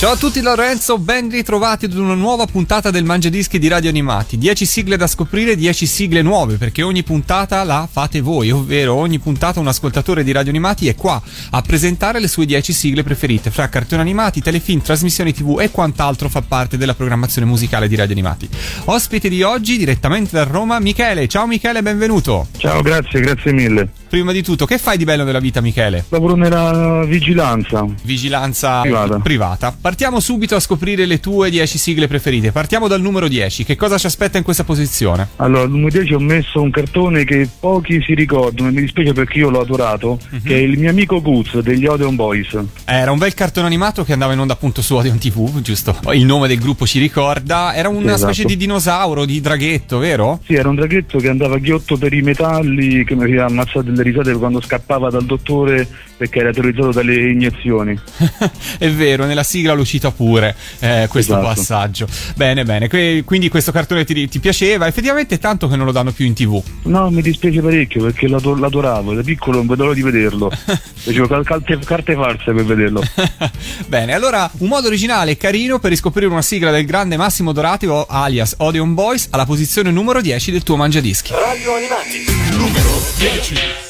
[0.00, 4.38] Ciao a tutti Lorenzo, ben ritrovati ad una nuova puntata del Mangiadischi di Radio Animati.
[4.38, 9.18] 10 sigle da scoprire, 10 sigle nuove, perché ogni puntata la fate voi, ovvero ogni
[9.18, 11.20] puntata un ascoltatore di Radio Animati è qua
[11.50, 16.30] a presentare le sue 10 sigle preferite, fra cartoni animati, telefilm, trasmissioni tv e quant'altro
[16.30, 18.48] fa parte della programmazione musicale di Radio Animati.
[18.86, 21.28] Ospite di oggi, direttamente da Roma, Michele.
[21.28, 22.46] Ciao Michele, benvenuto.
[22.56, 23.99] Ciao, grazie, grazie mille.
[24.10, 26.04] Prima di tutto, che fai di bello nella vita Michele?
[26.08, 27.86] Lavoro nella vigilanza.
[28.02, 29.18] Vigilanza Privata.
[29.20, 29.76] privata.
[29.80, 32.50] Partiamo subito a scoprire le tue 10 sigle preferite.
[32.50, 33.62] Partiamo dal numero 10.
[33.64, 35.28] Che cosa ci aspetta in questa posizione?
[35.36, 39.12] Allora, al numero 10 ho messo un cartone che pochi si ricordano e mi dispiace
[39.12, 40.42] perché io l'ho adorato, Mhm.
[40.42, 42.58] che è il mio amico Guz degli Odeon Boys.
[42.86, 45.96] Era un bel cartone animato che andava in onda appunto su Odeon TV, giusto?
[46.14, 47.74] Il nome del gruppo ci ricorda.
[47.76, 48.32] Era una Esatto.
[48.32, 50.40] specie di dinosauro, di draghetto, vero?
[50.44, 54.16] Sì, era un draghetto che andava ghiotto per i metalli, che mi aveva ammazzato delle
[54.16, 57.98] risate quando scappava dal dottore perché era terrorizzato dalle iniezioni.
[58.78, 61.46] È vero, nella sigla l'ho cita pure eh, questo Esatto.
[61.54, 62.06] passaggio.
[62.36, 62.88] Bene, bene.
[62.88, 64.86] Que- quindi questo cartone ti, ti piaceva?
[64.86, 66.62] Effettivamente è tanto che non lo danno più in TV.
[66.84, 70.50] No, mi dispiace parecchio perché l'ado- l'adoravo, da piccolo non vedo l'ora di vederlo.
[70.54, 73.02] Facevo cal- carte, carte false per vederlo.
[73.86, 77.86] Bene, allora un modo originale e carino per riscoprire una sigla del grande Massimo Dorati
[77.86, 81.32] o alias Odeon Boys alla posizione numero 10 del tuo mangiadischi.
[81.32, 82.24] Radio Animati,
[82.56, 83.89] numero 10.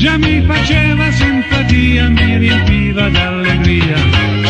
[0.00, 3.96] già mi faceva simpatia, mi riempiva d'allegria,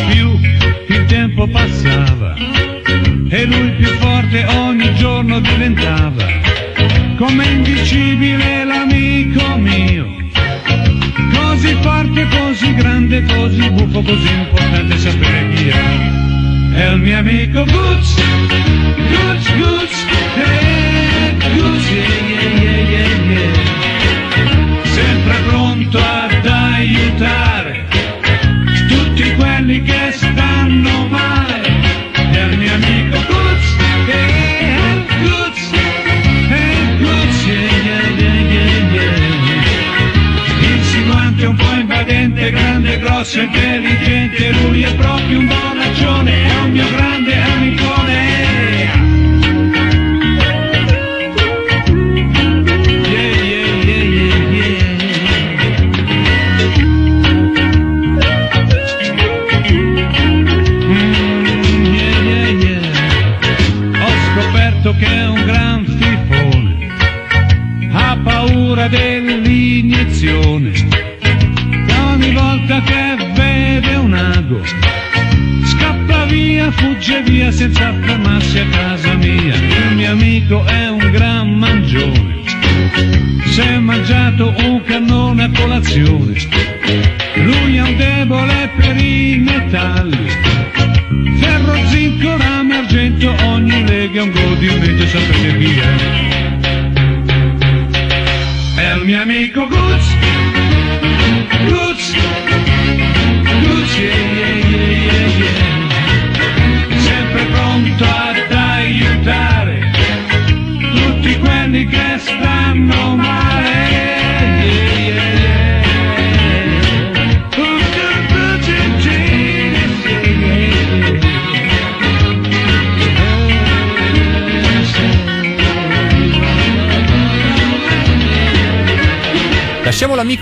[0.09, 0.39] più
[0.87, 2.37] il tempo passava
[3.29, 6.25] e lui più forte ogni giorno diventava,
[7.17, 10.07] come indicibile l'amico mio.
[11.35, 16.75] Così forte, così grande, così buffo, così importante sapere chi è.
[16.75, 18.15] È il mio amico Goods,
[19.11, 20.07] Goods, Goods,
[20.37, 20.90] eh,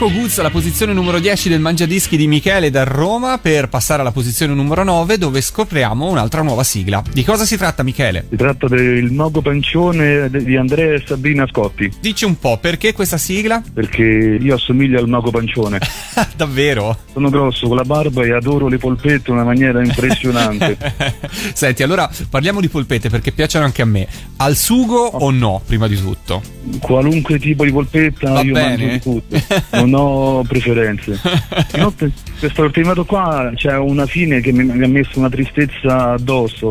[0.00, 4.00] Lasciamo l'amico Guz alla posizione numero 10 del Mangiadischi di Michele da Roma per passare
[4.02, 7.02] alla posizione numero 9 dove scopriamo un'altra nuova sigla.
[7.12, 8.26] Di cosa si tratta Michele?
[8.30, 13.18] Si tratta del mago pancione di Andrea e Sabrina Scotti, Dici un po' perché questa
[13.18, 13.60] sigla?
[13.74, 15.80] perché io assomiglio al mago pancione.
[16.36, 16.96] Davvero?
[17.12, 20.76] Sono grosso con la barba e adoro le polpette in una maniera impressionante.
[21.54, 24.06] Senti, allora parliamo di polpette perché piacciono anche a me.
[24.36, 26.40] Al sugo o no, prima di tutto?
[26.80, 28.68] Qualunque tipo di polpetta Va io bene.
[28.68, 29.56] mangio di tutto.
[29.72, 31.18] non ho preferenze.
[31.76, 36.66] Inoltre, questo ultimato qua c'è una fine che mi, mi ha messo una tristezza addosso.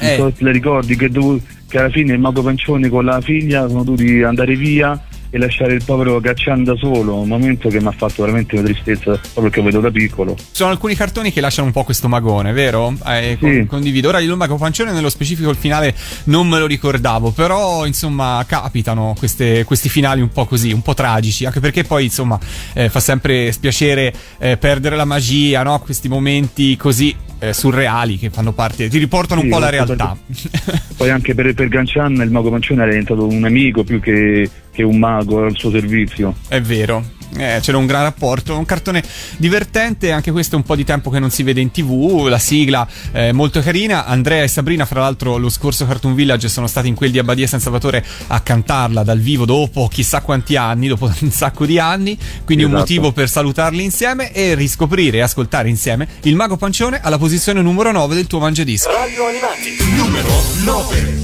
[0.00, 0.16] Non Eh.
[0.16, 3.20] so se te la ricordi che, dovu- che alla fine il mago Pancione con la
[3.20, 5.00] figlia sono dovuti andare via
[5.34, 8.64] e lasciare il povero Caccian da solo, un momento che mi ha fatto veramente una
[8.64, 10.36] tristezza proprio perché vedo da piccolo.
[10.50, 12.92] Sono alcuni cartoni che lasciano un po' questo magone, vero?
[13.06, 13.64] Eh, Sì.
[13.66, 14.08] condivido.
[14.08, 15.94] Ora il Mago Pancione, nello specifico, il finale
[16.24, 17.30] non me lo ricordavo.
[17.30, 21.46] Però, insomma, capitano queste- questi finali un po' così, un po' tragici.
[21.46, 22.38] Anche perché poi, insomma,
[22.74, 25.80] eh, fa sempre spiacere eh, perdere la magia, no?
[25.80, 29.94] Questi momenti così eh, surreali che fanno parte, ti riportano un Sì, po' alla molto
[29.94, 30.16] realtà.
[30.96, 34.82] Poi anche per, per Gancian il mago Pancione era diventato un amico più che, che
[34.84, 36.34] un mago al suo servizio.
[36.46, 37.04] È vero.
[37.34, 39.02] Eh, c'era un gran rapporto, un cartone
[39.38, 42.38] divertente, anche questo è un po' di tempo che non si vede in tv, la
[42.38, 46.88] sigla è molto carina, Andrea e Sabrina fra l'altro lo scorso Cartoon Village sono stati
[46.88, 51.06] in quel di Abbadia San Salvatore a cantarla dal vivo dopo chissà quanti anni, dopo
[51.20, 52.92] un sacco di anni, quindi un Esatto.
[52.92, 57.31] motivo per salutarli insieme e riscoprire e ascoltare insieme il Mago Pancione alla posizione
[57.62, 58.90] numero 9 del tuo mangiadisco.
[58.90, 60.28] Radio Animati, numero
[60.64, 61.20] 9.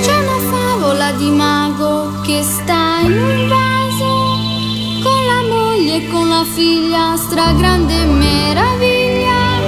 [0.00, 6.26] C'è una favola di mago che sta in un vaso con la moglie e con
[6.26, 9.60] la figlia, stragrande meraviglia.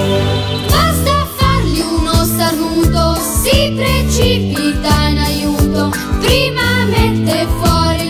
[0.69, 5.91] Basta fargli uno starnuto, si precipita in aiuto.
[6.19, 8.06] Prima mette fuori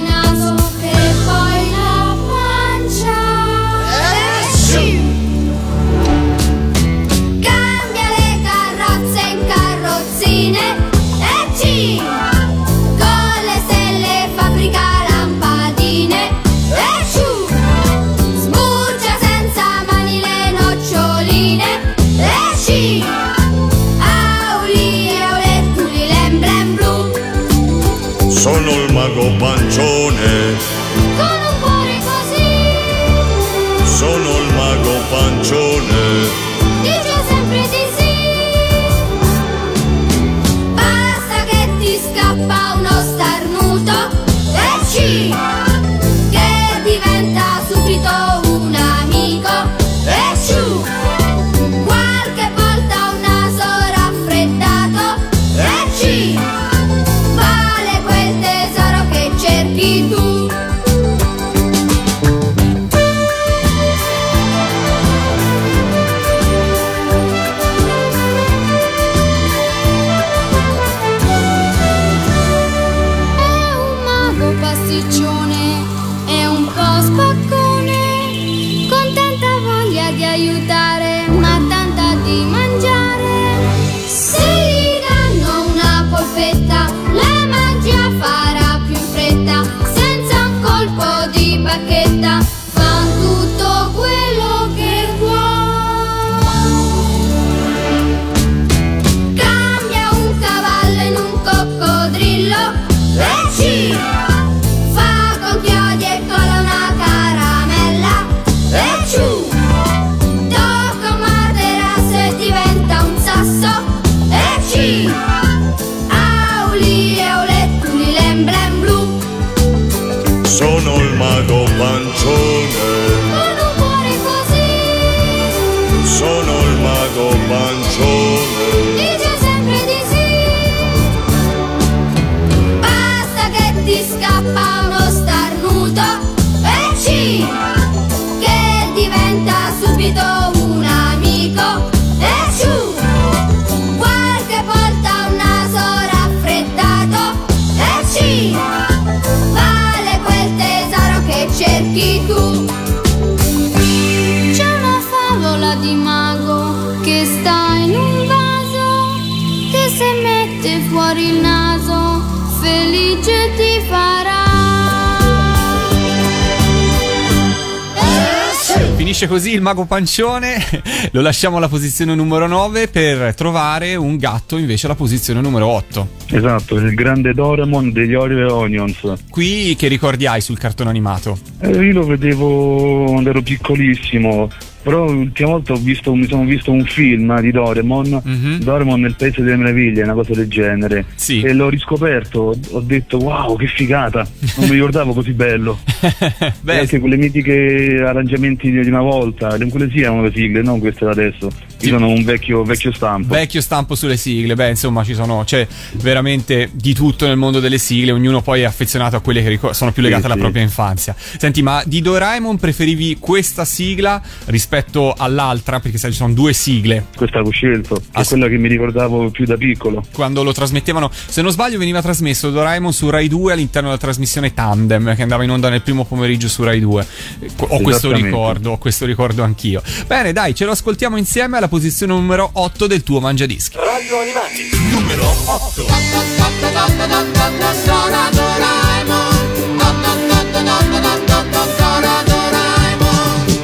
[169.18, 170.64] Finisce così il mago pancione,
[171.10, 176.08] lo lasciamo alla posizione numero 9 per trovare un gatto invece alla posizione numero 8.
[176.28, 179.16] Esatto, il grande Doraemon degli Olive Onions.
[179.28, 181.40] Qui che ricordi hai sul cartone animato?
[181.62, 184.50] Eh, io lo vedevo quando ero piccolissimo,
[184.88, 188.60] però l'ultima volta ho visto, mi sono visto un film di Doraemon, Mhm.
[188.60, 191.06] Doraemon nel Paese delle Meraviglie, una cosa del genere.
[191.16, 191.42] Sì.
[191.42, 194.26] E l'ho riscoperto, ho- detto wow che figata,
[194.58, 195.78] non mi ricordavo così bello.
[196.62, 201.04] Beh, Anche quelle mitiche arrangiamenti di una volta, quelle sì erano le sigle, non queste
[201.06, 201.50] da adesso.
[201.82, 203.34] Io sono un vecchio, vecchio stampo.
[203.34, 207.78] Vecchio stampo sulle sigle, beh, insomma, ci sono, c'è veramente di tutto nel mondo delle
[207.78, 210.42] sigle, ognuno poi è affezionato a quelle che ricor- sono più legate Sì, alla sì.
[210.42, 211.16] propria infanzia.
[211.18, 215.80] Senti, ma di Doraemon preferivi questa sigla rispetto all'altra?
[215.80, 217.08] Perché sai, ci sono due sigle.
[217.16, 220.04] Questa ho scelto, è Ass- quella che mi ricordavo più da piccolo.
[220.14, 224.54] Quando lo trasmettevano, se non sbaglio, veniva trasmesso Doraemon su Rai 2 all'interno della trasmissione
[224.54, 227.06] Tandem che andava in onda nel primo pomeriggio su Rai 2.
[227.42, 228.28] Eh, Ho questo Esattamente.
[228.30, 229.82] ricordo, ho questo ricordo anch'io.
[230.08, 233.78] Bene, dai, ce lo ascoltiamo insieme alla posizione numero 8 del tuo Mangiadischi.
[233.78, 235.86] Radio Animati, numero 8.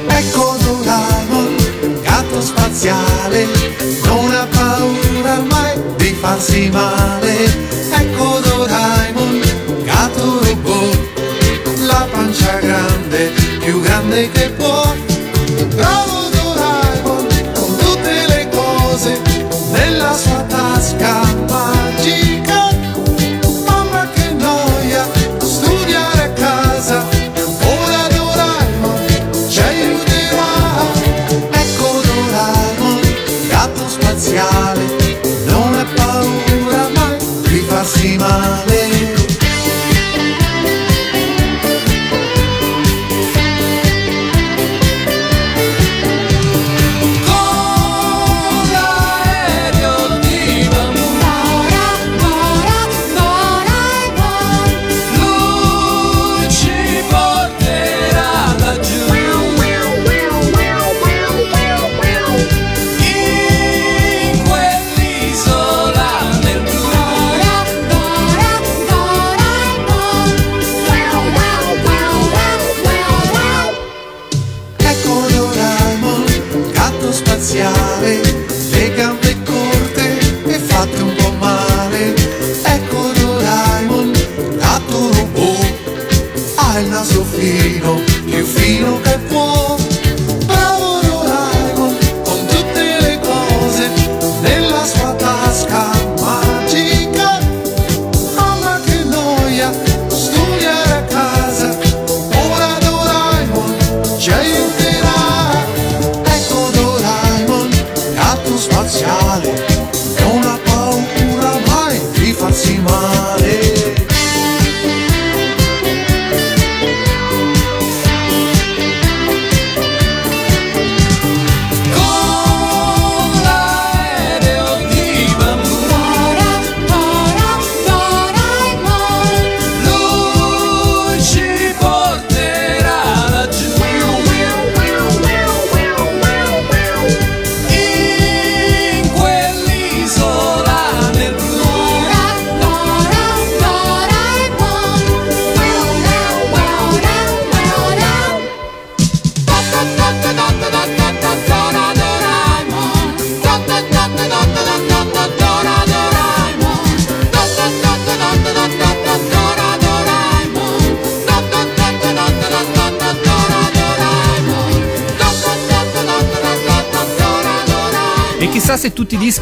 [0.07, 1.55] Ecco Doraemon,
[2.01, 3.48] gatto spaziale,
[4.05, 7.45] non ha paura mai di farsi male.
[7.91, 9.41] Ecco Doraemon,
[9.83, 10.98] gatto robot,
[11.88, 14.95] la pancia grande, più grande che può.
[15.75, 16.23] Bravo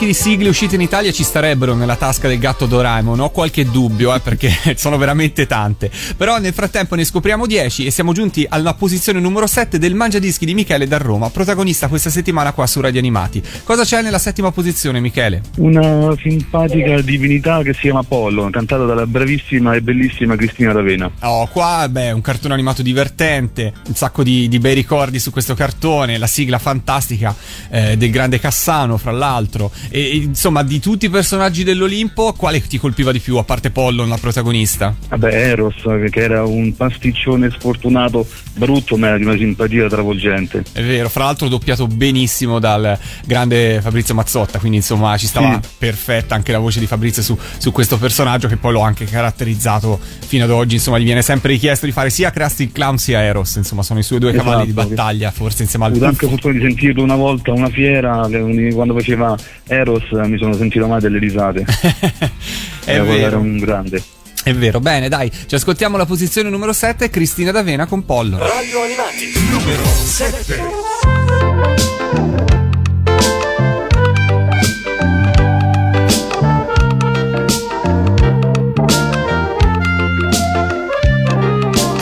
[0.01, 3.19] dischi di sigle usciti in Italia ci starebbero nella tasca del gatto Doraemon.
[3.19, 5.91] Ho qualche dubbio, eh, perché sono veramente tante.
[6.17, 10.45] Però nel frattempo ne scopriamo 10 e siamo giunti alla posizione numero 7 del Mangiadischi
[10.45, 13.41] di Michele da Roma, protagonista questa settimana qua su Radio Animati.
[13.63, 15.41] Cosa c'è nella settima posizione, Michele?
[15.57, 21.11] Una simpatica divinità che si chiama Apollo, cantata dalla bravissima e bellissima Cristina D'Avena.
[21.21, 25.53] Oh, qua, beh, un cartone animato divertente, un sacco di, di bei ricordi su questo
[25.53, 27.35] cartone, la sigla fantastica
[27.69, 29.71] eh, del grande Cassano, fra l'altro.
[29.93, 34.07] E, insomma, di tutti i personaggi dell'Olimpo, quale ti colpiva di più, a parte Pollon,
[34.07, 34.95] la protagonista?
[35.09, 35.75] Vabbè, Eros,
[36.09, 40.63] che era un pasticcione sfortunato, brutto, ma era di una simpatia travolgente.
[40.71, 45.69] È vero, fra l'altro doppiato benissimo dal grande Fabrizio Mazzotta, quindi insomma ci stava Sì.
[45.77, 49.99] perfetta anche la voce di Fabrizio su, su questo personaggio che poi l'ho anche caratterizzato
[50.25, 53.55] fino ad oggi, insomma gli viene sempre richiesto di fare sia Krusty Clown sia Eros,
[53.55, 54.45] insomma sono i suoi due Esatto.
[54.45, 57.55] cavalli di battaglia, forse insieme Ho al avuto anche fortuna di sentirlo una volta a
[57.55, 58.27] una fiera,
[58.73, 61.65] quando faceva Eros mi sono sentito mai delle risate.
[62.83, 64.01] È Era- Era vero, un grande.
[64.43, 68.37] è vero, bene dai, ci ascoltiamo la posizione numero 7, Cristina D'Avena con Pollo.
[68.37, 71.69] Radio Animati, numero 7.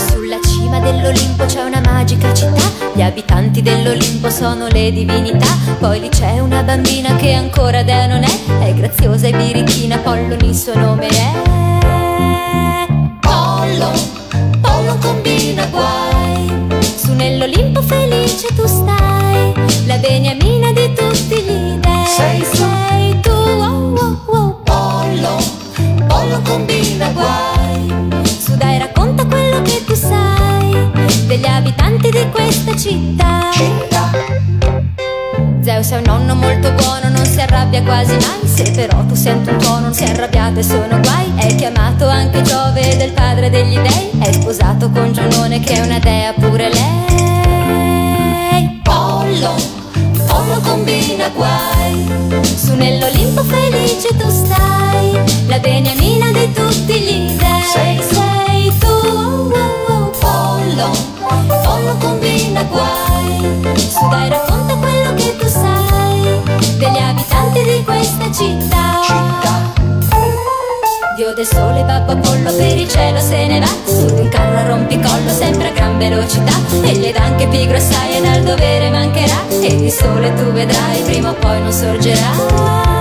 [0.09, 5.47] Sulla cima dell'Olimpo c'è una magica città Gli abitanti dell'Olimpo sono le divinità.
[5.79, 8.59] Poi lì c'è una bambina che ancora dea non è.
[8.59, 11.31] È graziosa e birichina, Pollon il suo nome è.
[13.21, 13.91] Pollo,
[14.59, 16.67] Pollo combina guai.
[16.97, 17.58] Su nell'Olimpo
[31.29, 33.51] degli abitanti di questa città.
[35.61, 38.47] Zeus è un nonno molto buono, non si arrabbia quasi mai.
[38.47, 41.31] Se però tu senti un tuono, non si è arrabbiato e sono guai.
[41.35, 44.09] È chiamato anche Giove del padre degli dei.
[44.19, 47.19] È sposato con Giunone che è una dea pure lei.
[48.81, 49.53] Pollo,
[50.25, 52.07] Pollo combina guai.
[52.41, 55.11] Su nell'Olimpo felice tu stai.
[55.45, 57.61] La beniamina di tutti gli dei.
[57.71, 58.87] Sei sei tu.
[58.87, 59.98] Oh, oh, oh.
[60.69, 60.91] Pollo,
[61.63, 63.73] Pollo combina guai.
[63.75, 66.41] Su dai racconta quello che tu sai
[66.77, 68.77] degli abitanti di questa città.
[71.15, 74.57] Dio del sole, babbo Apollo, per il cielo se ne va Su di un carro
[74.57, 79.45] a rompicollo, sempre a gran velocità E gli dà anche pigro e dal dovere mancherà
[79.49, 82.98] E di sole tu vedrai, prima o poi non sorgerà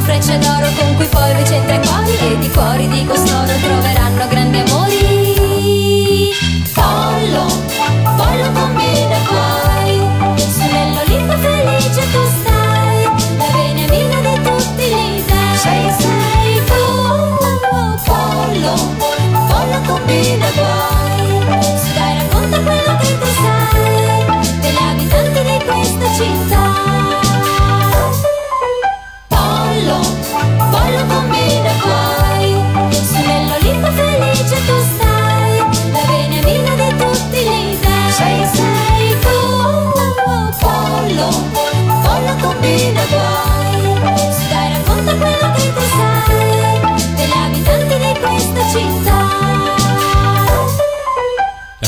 [0.00, 3.52] con frecce d'oro con cui poi lui centra i cuori E di cuori di costoro
[3.60, 6.30] troveranno grandi amori.
[6.72, 7.46] Pollo,
[8.16, 10.00] pollo combina guai
[10.36, 13.04] Su nell'Olimpo felice tu stai
[13.36, 16.82] La beniamina di tutti gli dei Sei sei tu
[18.04, 18.74] Pollo,
[19.48, 21.22] pollo combina guai
[21.76, 26.69] Su dai racconta quello che tu sai Degli abitanti di questa città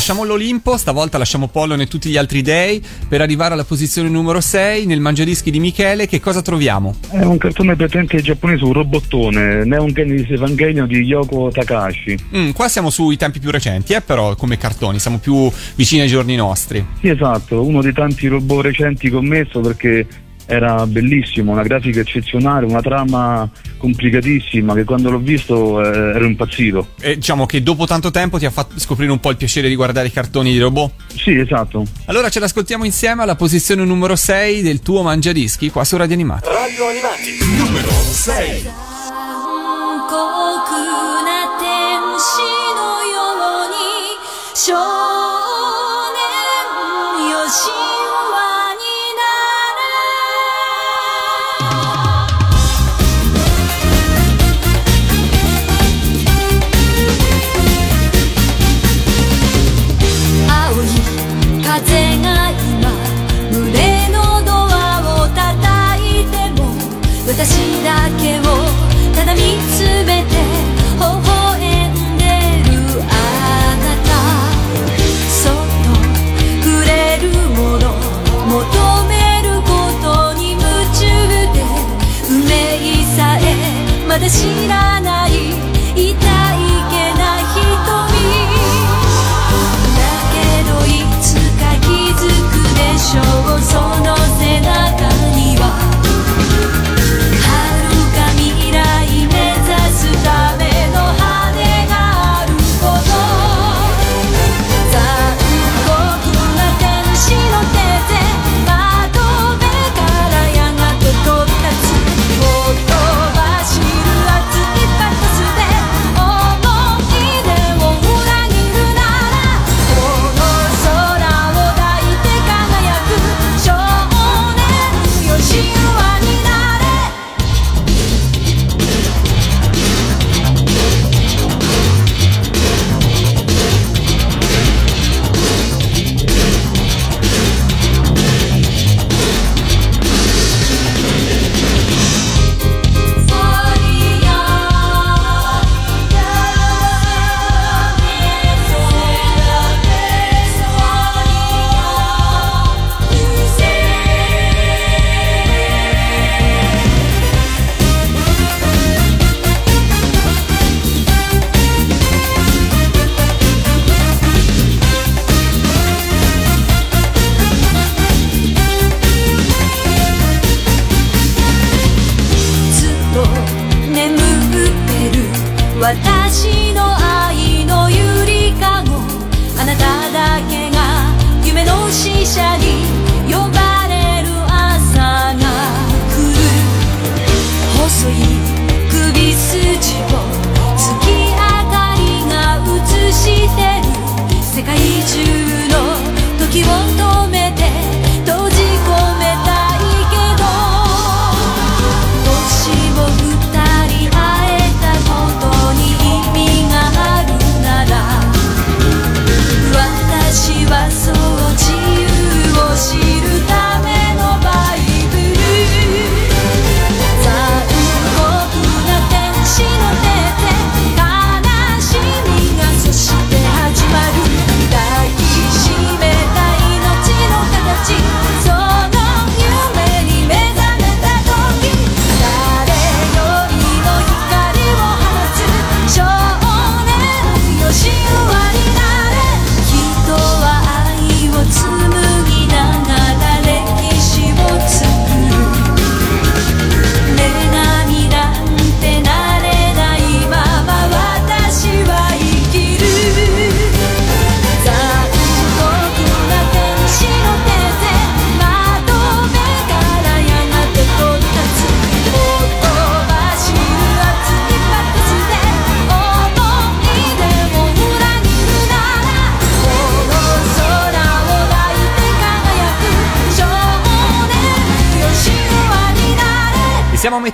[0.02, 4.40] Lasciamo l'Olimpo, stavolta lasciamo Pollon e tutti gli altri dei per arrivare alla posizione numero
[4.40, 6.08] 6 nel mangiadischi di Michele.
[6.08, 6.96] Che cosa troviamo?
[7.08, 12.18] È un cartone presente giapponese, un robottone, Neon Genesis Evangelion di Yoko Takahashi.
[12.36, 16.08] Mm, qua siamo sui tempi più recenti, eh, però come cartoni, siamo più vicini ai
[16.08, 16.84] giorni nostri.
[16.98, 20.04] Sì, esatto, uno dei tanti robot recenti che ho messo perché
[20.52, 26.88] era bellissimo, una grafica eccezionale, una trama complicatissima che quando l'ho visto eh, ero impazzito.
[27.00, 29.74] E diciamo che dopo tanto tempo ti ha fatto scoprire un po' il piacere di
[29.74, 30.92] guardare i cartoni di robot?
[31.14, 31.84] Sì, esatto.
[32.06, 36.48] Allora ce l'ascoltiamo insieme alla posizione numero 6 del tuo Mangiadischi qua su Radio Animati.
[36.48, 38.90] Radio Animati, numero 6.
[44.64, 45.11] 少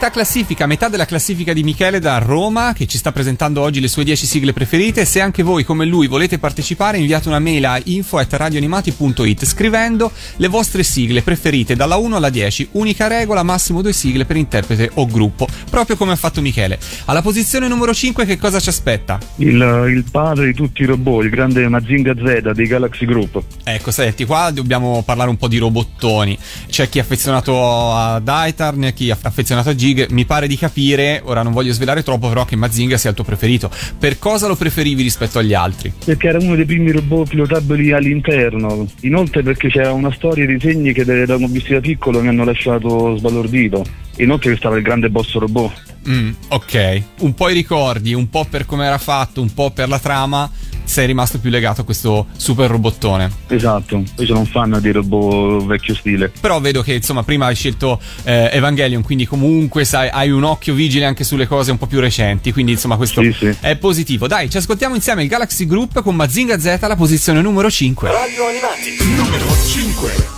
[0.08, 3.88] metà classifica, metà della classifica di Michele da Roma, che ci sta presentando oggi le
[3.88, 5.04] sue 10 sigle preferite.
[5.04, 10.82] Se anche voi, come lui, volete partecipare, inviate una mail a info.radioanimati.it scrivendo le vostre
[10.82, 12.68] sigle preferite dalla 1 alla 10.
[12.72, 16.78] Unica regola, massimo due sigle per interprete o gruppo, proprio come ha fatto Michele.
[17.06, 19.18] Alla posizione numero 5 che cosa ci aspetta?
[19.36, 19.56] Il,
[19.88, 23.42] il padre di tutti i robot, il grande Mazinga Z dei Galaxy Group.
[23.64, 26.38] Ecco, senti, qua dobbiamo parlare un po' di robottoni.
[26.68, 30.10] C'è chi è affezionato a Daitarn, chi è affezionato a Jig.
[30.10, 33.24] Mi pare di capire, ora non voglio svelare troppo, però che Mazinga sia il tuo
[33.24, 33.70] preferito.
[33.98, 35.92] Per cosa lo preferivi rispetto agli altri?
[36.04, 38.86] Perché era uno dei primi robot pilotabili all'interno.
[39.00, 42.44] Inoltre perché c'era una storia di disegni che da ho visto da piccolo mi hanno
[42.44, 43.84] lasciato sbalordito.
[44.18, 45.86] Inoltre che stava il grande boss robot.
[46.08, 47.02] Mm, ok.
[47.20, 50.50] Un po' i ricordi, un po' per come era fatto, un po' per la trama.
[50.88, 53.30] Sei rimasto più legato a questo super robottone.
[53.48, 56.32] Esatto, io sono un fan di robot vecchio stile.
[56.40, 60.72] Però vedo che insomma prima hai scelto eh, Evangelion, quindi comunque sai, hai un occhio
[60.72, 63.54] vigile anche sulle cose un po' più recenti, quindi insomma questo Sì, sì.
[63.60, 64.26] è positivo.
[64.26, 68.10] Dai, ci ascoltiamo insieme il Galaxy Group con Mazinga Z alla posizione numero 5.
[68.10, 70.37] Radio Animati, numero 5.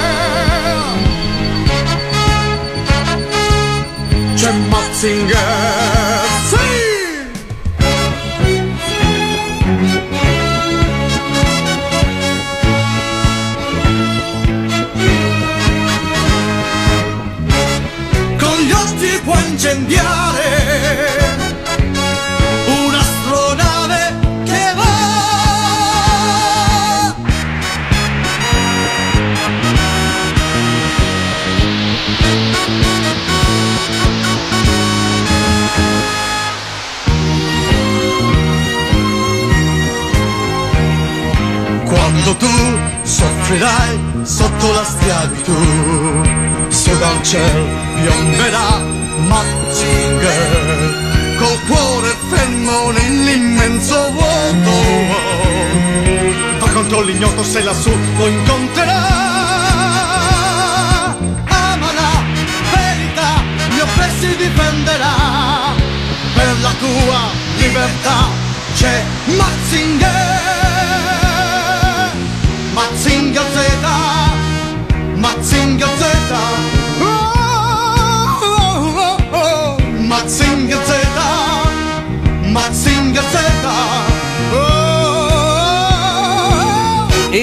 [4.41, 5.37] c'è Matzinger
[6.49, 6.57] Sì!
[18.39, 20.20] Con gli occhi può incendiare
[57.81, 58.80] lassù lo incontrerà.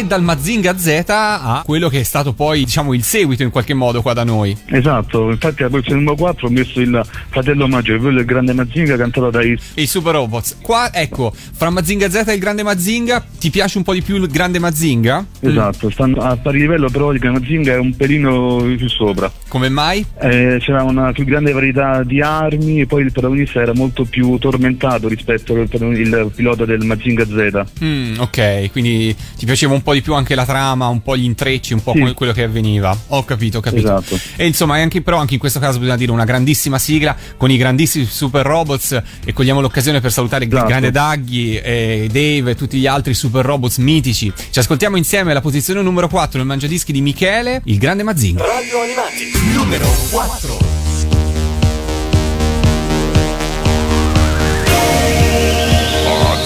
[0.08, 4.02] Dal Mazinga Z a quello che è stato poi, diciamo, il seguito in qualche modo
[4.02, 4.56] qua da noi.
[4.66, 8.96] Esatto, infatti alla posizione numero 4 ho messo il fratello maggiore, quello del grande Mazinga
[8.96, 10.58] cantato dai E i Super Robots.
[10.60, 14.16] Qua, ecco, fra Mazinga Z e il grande Mazinga, ti piace un po' di più
[14.16, 15.24] il grande Mazinga?
[15.40, 19.30] Esatto, stanno a pari livello, però il grande Mazinga è un pelino più sopra.
[19.48, 20.04] Come mai?
[20.20, 24.36] Eh, c'era una più grande varietà di armi e poi il protagonista era molto più
[24.38, 27.64] tormentato rispetto al il pilota del Mazinga Z.
[27.82, 31.24] Mm, ok, quindi ti piaceva un po' di più anche la trama, un po' gli
[31.24, 32.12] intrecci, un po' Sì.
[32.14, 32.96] quello che avveniva.
[33.08, 33.86] Ho capito, ho capito.
[33.98, 34.18] Esatto.
[34.36, 37.56] E insomma, anche, però anche in questo caso bisogna dire una grandissima sigla con i
[37.56, 40.66] grandissimi super robots e cogliamo l'occasione per salutare il Esatto.
[40.68, 44.32] grande Daggy, e Dave e tutti gli altri super robots mitici.
[44.50, 48.44] Ci ascoltiamo insieme alla posizione numero 4 nel mangiadischi di Michele, il grande Mazinga.
[48.44, 50.76] Radio Animati, numero 4.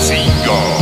[0.06, 0.81] Trema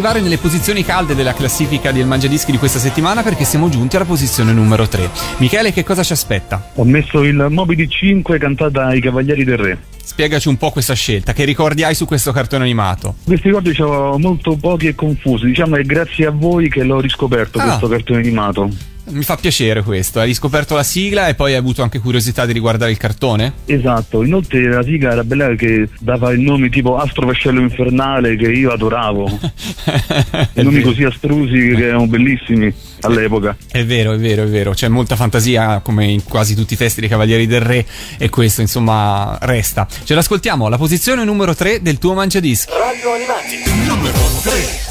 [0.00, 4.06] arrivare nelle posizioni calde della classifica del Mangiadischi di questa settimana perché siamo giunti alla
[4.06, 5.10] posizione numero 3.
[5.36, 6.70] Michele, che cosa ci aspetta?
[6.76, 9.78] Ho messo il Moby di 5 cantata ai Cavalieri del Re.
[10.02, 13.16] Spiegaci un po' questa scelta, che ricordi hai su questo cartone animato?
[13.24, 16.98] Questi ricordi c'erano molto pochi e confusi, diciamo che è grazie a voi che l'ho
[16.98, 17.64] riscoperto Ah.
[17.64, 18.70] questo cartone animato.
[19.10, 22.52] Mi fa piacere questo, hai riscoperto la sigla e poi hai avuto anche curiosità di
[22.52, 23.52] riguardare il cartone?
[23.66, 28.50] Esatto, inoltre la sigla era bella che dava il nome tipo Astro Vascello Infernale che
[28.50, 29.38] io adoravo.
[30.52, 33.56] È nomi così astrusi che erano bellissimi all'epoca.
[33.70, 37.00] È vero, è vero, è vero, c'è molta fantasia come in quasi tutti i testi
[37.00, 37.84] dei Cavalieri del Re
[38.16, 39.88] e questo insomma resta.
[40.04, 42.70] Ce l'ascoltiamo alla posizione numero 3 del tuo mangiadischi.
[42.70, 44.89] Radio Animati, numero 3.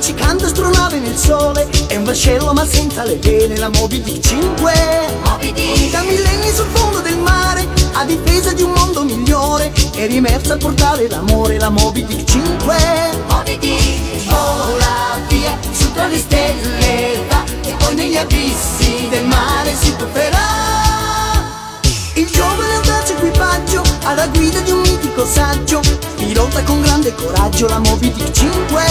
[0.00, 4.72] Luccicante astronave nel sole È un vascello ma senza le vele La Moby Dick 5
[5.90, 10.56] Da millenni sul fondo del mare A difesa di un mondo migliore È rimersa a
[10.56, 12.76] portare l'amore La Moby Dick 5
[13.28, 19.74] Moby Dick vola via Su tra le stelle va E poi negli abissi del mare
[19.78, 20.38] si tufferà.
[22.14, 22.79] Il giovane
[24.02, 25.80] alla guida di un mitico saggio
[26.16, 28.82] pilota con grande coraggio la Moby Dick 5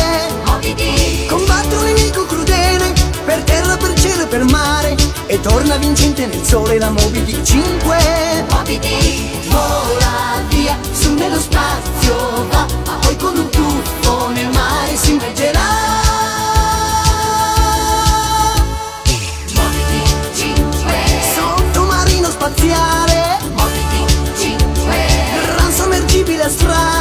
[1.27, 2.93] combatte un nemico crudele
[3.25, 4.95] per terra, per cielo e per mare
[5.27, 7.97] e torna vincente nel sole la Moby Dick 5
[9.47, 13.08] vola via su nello spazio va
[26.49, 26.98] sommergibile astrale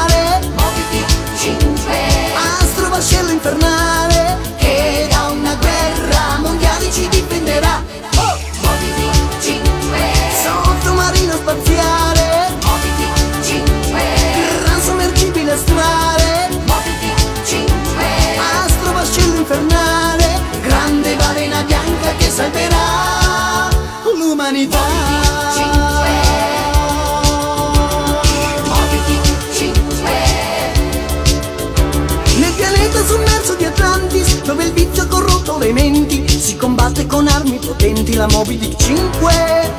[35.68, 39.72] corrotto le menti Si combatte con armi potenti La Moby Dick 5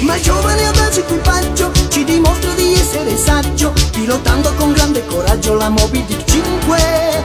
[0.00, 5.68] Ma il giovane audace equipaggio Ci dimostra di essere saggio Pilotando con grande coraggio La
[5.68, 7.24] Moby Dick 5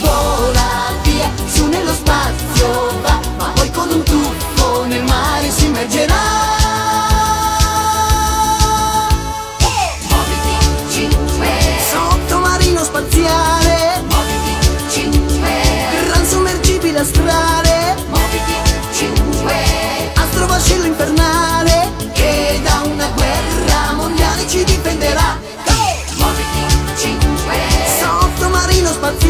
[0.00, 6.37] Vola via su nello spazio va Ma poi con un tuffo nel mare si immergerà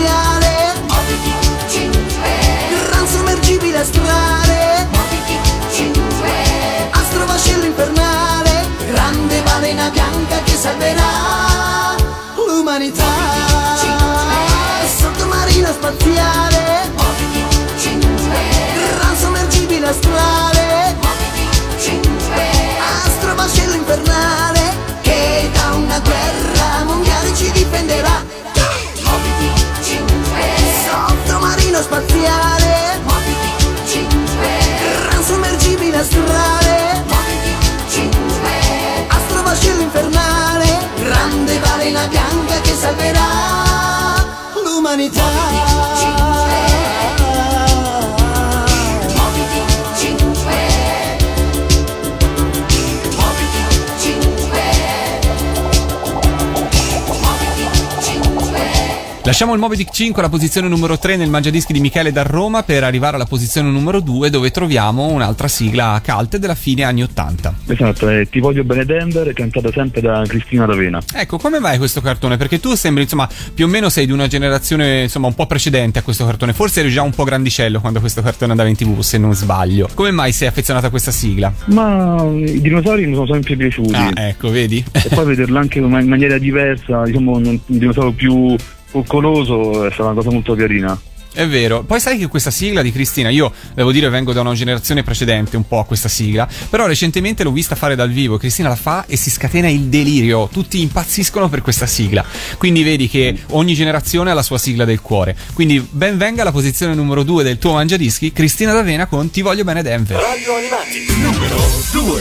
[0.09, 0.73] Spaziale
[2.88, 4.87] Gran sommergibile astrale
[6.90, 8.66] Astro vascello infernale.
[8.90, 11.94] Grande balena bianca che salverà
[12.35, 13.05] l'umanità.
[14.97, 16.90] Sottomarino spaziale.
[18.97, 20.58] Gran sommergibile astrale
[45.09, 45.58] l'umanità
[59.38, 62.64] Lasciamo il Moby Dick 5 alla posizione numero 3 nel mangiadischi di Michele da Roma
[62.64, 67.55] per arrivare alla posizione numero 2 dove troviamo un'altra sigla cult della fine anni 80.
[67.68, 71.01] Esatto, è Ti voglio bene Denver, cantata sempre da Cristina D'Avena.
[71.14, 72.37] Ecco, come mai questo cartone?
[72.37, 76.01] Perché tu sembri, insomma, più o meno sei di una generazione, insomma, un po' precedente
[76.01, 76.53] a questo cartone.
[76.53, 79.88] Forse eri già un po' grandicello quando questo cartone andava in tv, se non sbaglio.
[79.94, 81.53] Come mai sei affezionato a questa sigla?
[81.66, 83.94] Ma i dinosauri mi sono sempre piaciuti.
[83.94, 84.85] Ah, ecco, vedi?
[84.90, 88.57] E poi vederlo anche in maniera diversa, diciamo un, un dinosauro più
[88.90, 90.98] coccoloso è stata una cosa molto carina.
[91.31, 91.85] È vero.
[91.85, 95.57] Poi sai che questa sigla di Cristina, io devo dire vengo da una generazione precedente
[95.57, 99.05] un po' a questa sigla, però recentemente l'ho vista fare dal vivo, Cristina la fa
[99.07, 102.24] e si scatena il delirio, tutti impazziscono per questa sigla.
[102.57, 105.36] Quindi vedi che ogni generazione ha la sua sigla del cuore.
[105.53, 109.62] Quindi ben venga la posizione numero 2 del tuo mangiadischi, Cristina D'Avena con Ti voglio
[109.62, 110.18] bene Denver.
[110.18, 111.57] Radio Animati, numero
[111.93, 112.20] 2.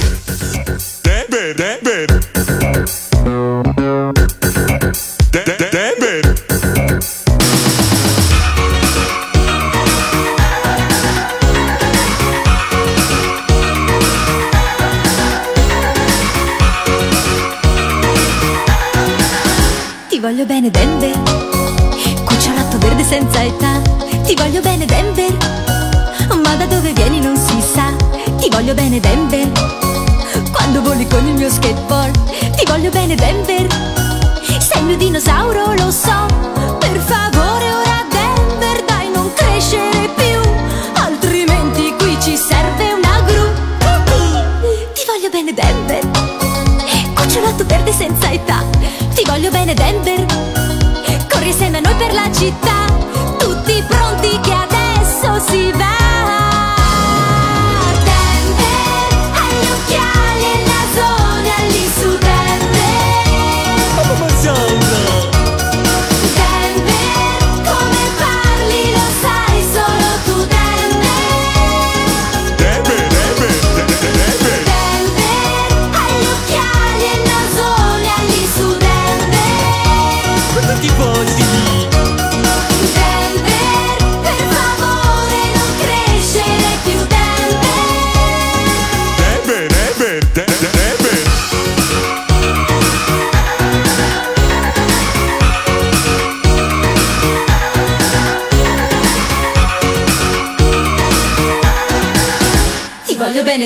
[1.01, 2.19] Denver, Denver.
[5.31, 6.46] De- de- Denver.
[20.37, 21.19] Voglio bene Denver.
[22.23, 23.81] Cucciolato verde senza età.
[24.23, 25.35] Ti voglio bene Denver.
[26.43, 27.91] Ma da dove vieni non si sa.
[28.37, 29.49] Ti voglio bene Denver.
[30.51, 33.65] Quando voli con il mio skateboard Ti voglio bene Denver.
[34.59, 36.66] Sei il mio dinosauro lo so
[49.73, 50.25] bene Denver.
[51.29, 52.86] Corri insieme a noi per la città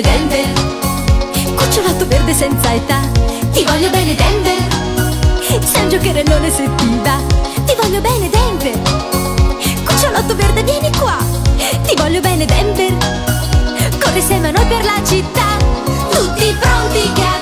[0.02, 2.99] bene Denver, cucciolato verde senza età.
[3.52, 4.58] Ti voglio bene Denver,
[5.64, 7.18] sei un giocherellone se ti va.
[7.66, 8.80] Ti voglio bene Denver,
[9.84, 11.18] cucciolotto verde vieni qua.
[11.58, 12.95] Ti voglio bene Denver,
[14.02, 15.58] corri insieme a noi per la città.
[16.10, 17.41] Tutti pronti che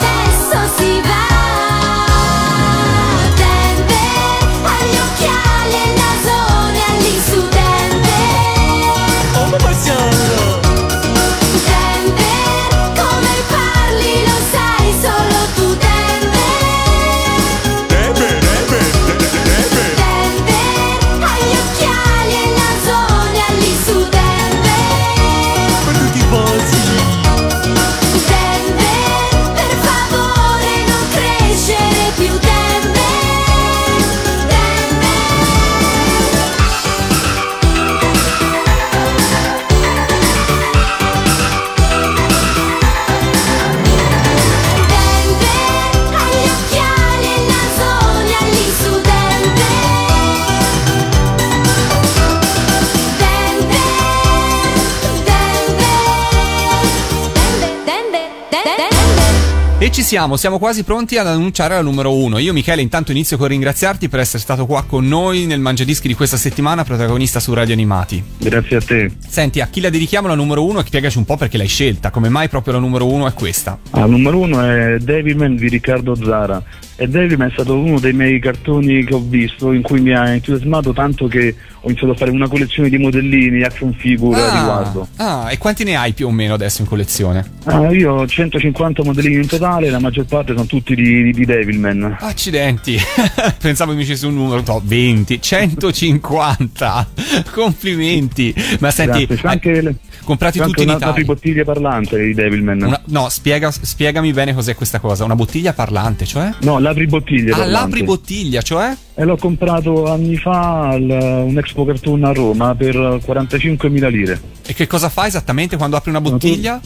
[59.99, 62.37] ci siamo, siamo quasi pronti ad annunciare la numero uno.
[62.37, 66.13] Io, Michele, intanto inizio con ringraziarti per essere stato qua con noi nel Mangiadischi di
[66.13, 68.23] questa settimana, protagonista su Radio Animati.
[68.37, 69.11] Grazie a te.
[69.27, 70.81] Senti, a chi la dedichiamo la numero uno?
[70.81, 72.11] Spiegaci un po' perché l'hai scelta.
[72.11, 73.77] Come mai proprio la numero uno è questa?
[73.89, 76.63] Ah, numero uno è Devilman di Riccardo Zara.
[76.95, 80.29] E Devilman è stato uno dei miei cartoni che ho visto in cui mi ha
[80.29, 85.07] entusiasmato tanto che ho iniziato a fare una collezione di modellini, action figure a riguardo.
[85.17, 87.43] ah, e quanti ne hai più o meno adesso in collezione?
[87.65, 92.17] Ah, io ho 150 modellini in totale, la maggior parte sono tutti di, di Devilman.
[92.19, 92.97] Accidenti,
[93.61, 97.07] pensavo mi dicessi un numero, no, 20, 150,
[97.53, 98.53] complimenti.
[98.79, 99.35] Ma senti, Grazie.
[99.37, 101.25] C'è anche, le- comprati c'è tutti anche in una, una Italia?
[101.25, 102.81] bottiglia parlante di Devilman.
[102.81, 105.23] Una- no, spiega- spiegami bene cos'è questa cosa.
[105.23, 106.51] Una bottiglia parlante, cioè?
[106.61, 107.85] No, l'apribottiglia Ah, parlante.
[107.89, 108.95] l'apribottiglia, cioè?
[109.19, 114.41] E l'ho comprato anni fa al un Expo Cartoon a Roma per 45.000 lire.
[114.65, 116.79] E che cosa fa esattamente quando apri una bottiglia?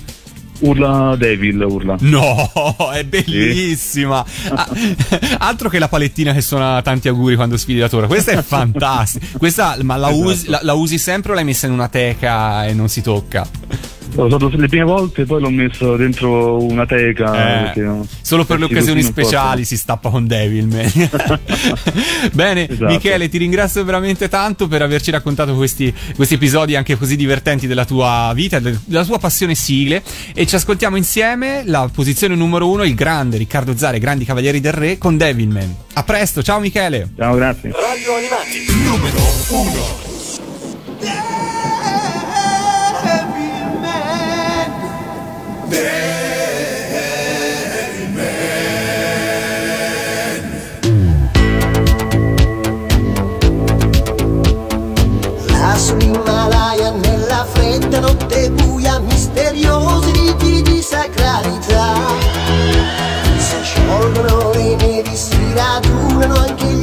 [0.61, 1.95] Urla Devil, urla.
[1.99, 2.49] No,
[2.91, 4.25] è bellissima.
[4.49, 4.67] Ah,
[5.37, 8.07] altro che la palettina che suona tanti auguri quando sfidi la torre.
[8.07, 9.37] Questa è fantastica.
[9.37, 10.25] Questa, ma la, Esatto.
[10.27, 13.45] usi, la, la usi sempre o l'hai messa in una teca e non si tocca?
[14.15, 17.33] L'ho usato le prime volte, poi l'ho messo dentro una teca.
[17.33, 20.91] Eh, perché Solo per le perché occasioni speciali si stappa con Devilman.
[22.33, 22.85] Bene, Esatto.
[22.91, 27.85] Michele, ti ringrazio veramente tanto per averci raccontato questi, questi episodi anche così divertenti della
[27.85, 30.03] tua vita, del- della tua passione sigle.
[30.33, 34.73] E ci ascoltiamo insieme la posizione numero uno, il grande Riccardo Zare, Grandi Cavalieri del
[34.73, 35.75] Re, con Devilman.
[35.93, 37.09] A presto, ciao Michele.
[37.17, 37.71] Ciao, grazie.
[37.71, 39.71] Radio Animati, numero 1.
[41.01, 41.32] Là
[60.83, 61.93] sacralità.
[63.37, 66.82] Si sciolgono le nevi si radunano anche gli